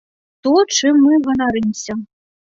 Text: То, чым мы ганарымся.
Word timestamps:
То, 0.45 0.53
чым 0.77 0.95
мы 1.07 1.19
ганарымся. 1.27 1.93